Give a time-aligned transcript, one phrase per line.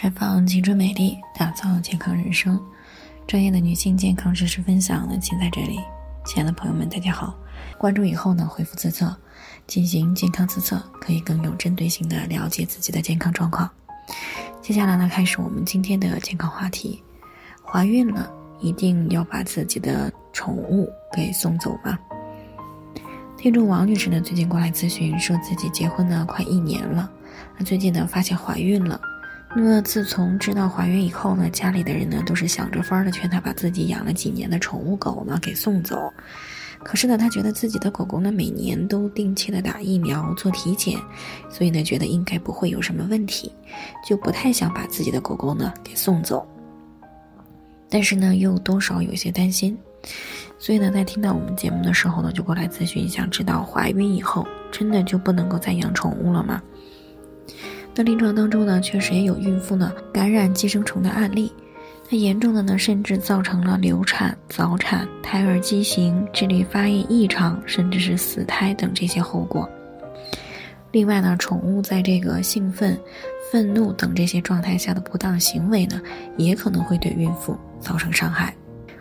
[0.00, 2.56] 绽放青春美丽，打造健康人生。
[3.26, 5.80] 专业的女性健康知识分享呢，请在这里。
[6.24, 7.36] 亲爱的朋友们，大家好！
[7.76, 9.12] 关注以后呢，回复自测
[9.66, 13.68] 进行健康自测，可以更有针对性的了解自己的健康状况。
[14.62, 17.02] 接下来呢，开始我们今天的健康话题：
[17.60, 18.30] 怀孕了，
[18.60, 21.98] 一定要把自己的宠物给送走吗？
[23.36, 27.10] 听众王女士呢，最近过来咨询，说自己结婚呢快一年了，
[27.58, 29.00] 那最近呢发现怀孕了。
[29.56, 36.12] 那么自从知道怀孕以后呢，家里的人呢都是想着法儿的劝她把自己养了几年的宠物狗呢给送走。
[36.84, 40.96] 可是呢，她觉得自己的狗狗呢每年都定期的打疫苗做体检，
[41.50, 43.50] 所以呢觉得应该不会有什么问题，
[44.06, 46.46] 就不太想把自己的狗狗呢给送走。
[47.88, 49.76] 但是呢又多少有些担心，
[50.58, 56.62] 所以呢在听到我们节目的时候呢就过来咨询，想知道怀孕以后真的就不能够再养宠物了吗？
[57.94, 61.52] 那临床当中呢，确实也有孕妇呢感染寄生虫的案例，
[62.08, 69.68] 那严重的呢，甚至造成了流产、早产、胎儿畸形、智力发育异常，甚至是死胎等这些后果。
[70.92, 72.98] 另外呢，宠物在这个兴奋、
[73.50, 76.00] 愤怒等这些状态下的不当行为呢，
[76.36, 78.54] 也可能会对孕妇造成伤害。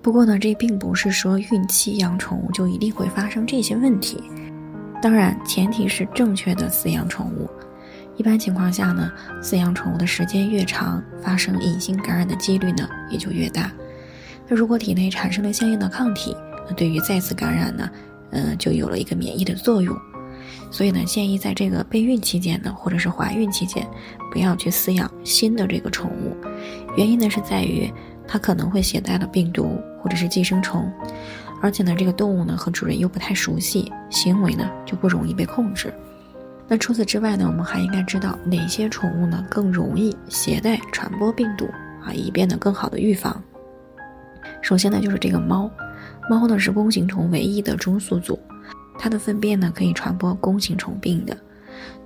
[0.00, 4.22] 不过呢，这并不是说孕期养宠物就一定会发生这些问题，
[5.02, 7.48] 当然前提是正确的饲养宠物。
[8.18, 13.70] 一般情况下呢，饲养宠物的时间越长，发生隐性感染的几率呢也就越大。
[14.48, 16.36] 那如果体内产生了相应的抗体，
[16.68, 17.88] 那对于再次感染呢，
[18.32, 19.96] 嗯，就有了一个免疫的作用。
[20.68, 23.86] 所以呢，建议在这个备孕期间呢，或者是怀孕期间，
[24.32, 26.36] 不要去饲养新的这个宠物。
[26.96, 27.88] 原因呢是在于
[28.26, 30.90] 它可能会携带了病毒或者是寄生虫，
[31.62, 35.94] 而且呢，这个动物呢和主人又不太熟悉，行为呢就不容易被控制。
[36.70, 41.66] 那除此之外呢，我们还应该知道哪些宠物呢更容易携带传播病毒
[42.04, 43.42] 啊，以便呢更好的预防。
[44.60, 45.70] 首先呢就是这个猫，
[46.28, 48.38] 猫呢是弓形虫唯一的中宿主，
[48.98, 51.34] 它的粪便呢可以传播弓形虫病的。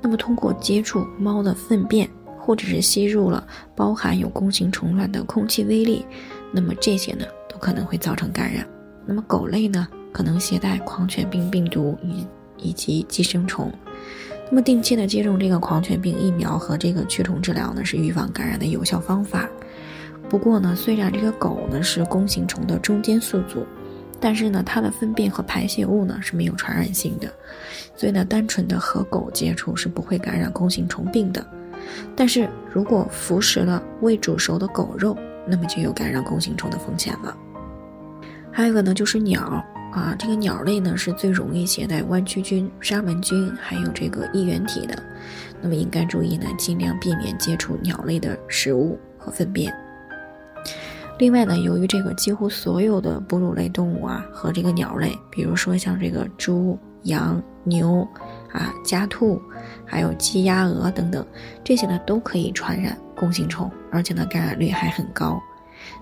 [0.01, 2.09] 那么通过接触猫的粪便，
[2.39, 6.07] 或者是吸入了包含有弓形虫卵的空气微粒，
[6.53, 8.65] 那么这些呢都可能会造成感染。
[9.05, 12.25] 那么狗类呢可能携带狂犬病病毒以
[12.59, 13.73] 以及寄生虫。
[14.53, 19.49] 那么定期的接种这个狂犬病疫苗和这个驱虫治疗呢，是预防感染的有效方法。
[20.29, 23.67] 不过呢，虽然这个狗呢是弓形虫的中间宿主，
[24.21, 27.33] 但是呢，它的粪便和排泄物呢是没有传染性的，
[27.97, 31.43] 所以呢，单纯的和狗接触是不会感染弓形虫病的。
[32.15, 37.35] 但是如果服食了未煮熟的狗肉，那么就有感染弓形虫的风险了。
[38.51, 39.65] 还有一个呢，就是鸟。
[39.93, 45.01] 啊，这个鸟类呢是最容易携带弯曲菌、沙门菌，还有这个衣原体的。
[45.61, 49.73] 那么应该注意呢，尽量避免接触鸟类的食物和粪便。
[51.19, 58.01] 另外呢，由于这个几乎所有的哺乳类动物啊和这个鸟类，比如说像这个猪、羊、牛
[58.51, 59.41] 啊、家兔，
[59.85, 61.25] 还有鸡、鸭、鹅等等，
[61.63, 65.41] 这些呢都可以传染弓形虫，而且呢感染率还很高。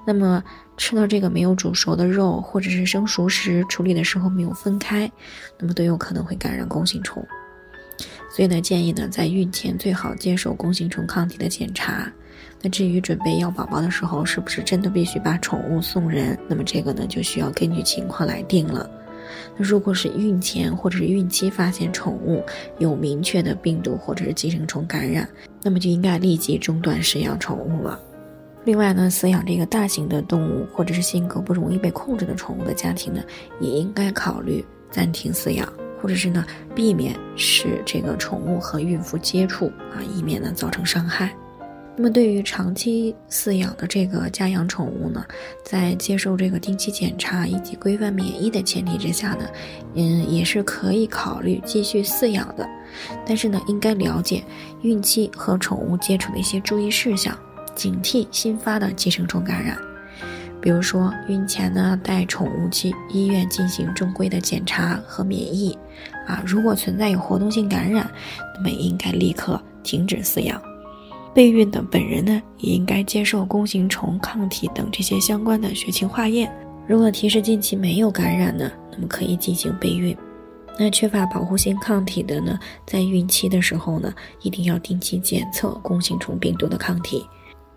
[0.07, 0.43] 那么
[0.77, 5.11] 吃到这个没有煮熟的肉，或者是生熟食处理的时候没有分开，
[5.59, 7.25] 那么都有可能会感染弓形虫。
[8.35, 12.11] 所以呢，建议呢在孕前最好接受弓形虫抗体的检查。
[12.63, 16.39] 那至于准备要宝宝的时候，是不是真的必须把宠物送人？
[16.49, 18.89] 那么这个呢就需要根据情况来定了。
[19.57, 22.43] 那如果是孕前或者是孕期发现宠物
[22.79, 25.29] 有明确的病毒或者是寄生虫感染，
[25.63, 28.01] 那么就应该立即中断饲养宠物了。
[28.65, 33.23] 另外呢，饲养这个大型的动物或者是性格不容易被控制的宠物的家庭呢，
[33.59, 35.67] 也应该考虑暂停饲养，
[36.01, 36.45] 或者是呢
[36.75, 41.35] 避免使这个宠物和孕妇接触啊，以免呢造成伤害。
[41.97, 45.25] 那么对于长期饲养的这个家养宠物呢，
[45.65, 49.49] 在接受这个定期检查以及规范免疫的前提之下呢，
[49.95, 52.69] 嗯，也是可以考虑继续饲养的。
[53.27, 54.45] 但是呢，应该了解
[54.83, 57.37] 孕期和宠物接触的一些注意事项。
[57.75, 59.77] 警惕新发的寄生虫感染，
[60.61, 65.77] 比如说孕前呢带宠物去医院进行正规的检查和免疫，
[66.27, 68.11] 啊，如果存在有活动性感染，
[68.57, 70.61] 那么应该立刻停止饲养。
[71.33, 76.53] 备孕的本人呢也应该接受弓形虫抗体等这些相关的血清化验，
[76.87, 80.17] 如果提示近期没有感染呢，那么可以进行备孕。
[80.79, 84.13] 那缺乏保护性抗体的呢，在孕期的时候呢，
[84.43, 87.25] 一定要定期检测弓形虫病毒的抗体。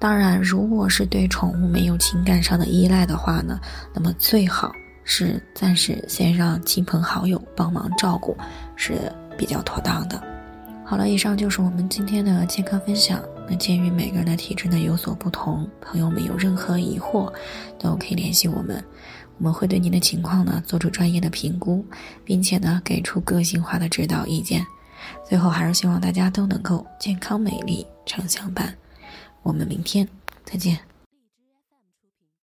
[0.04, 3.58] 当然，如果是对宠物没有情感上的依赖的话呢，
[3.94, 4.70] 那么最好
[5.06, 8.36] 是暂时先让亲朋好友帮忙照顾，
[8.76, 10.22] 是比较妥当的。
[10.84, 13.24] 好了，以上就是我们今天的健康分享。
[13.48, 17.32] 那鉴于每个人的体质呢有所不同，朋友们有任何疑惑，
[17.80, 18.84] 都可以联系我们，
[19.38, 21.86] 我们会对您的情况呢做出专业的评估，
[22.26, 24.66] 并且呢给出个性化的指导意见。
[25.26, 28.76] 最后，还是希望大家都能够健康美丽常相伴。
[29.44, 30.08] 我们明天
[30.44, 30.93] 再见。